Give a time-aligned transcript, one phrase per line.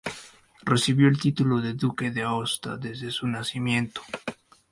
[0.63, 4.01] Recibió el título de duque de Aosta desde su nacimiento.